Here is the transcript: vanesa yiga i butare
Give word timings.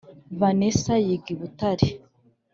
vanesa 0.39 0.93
yiga 1.05 1.29
i 1.33 1.37
butare 1.39 1.87